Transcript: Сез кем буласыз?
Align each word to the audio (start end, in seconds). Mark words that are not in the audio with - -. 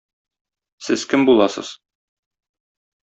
Сез 0.85 1.05
кем 1.11 1.21
буласыз? 1.27 1.69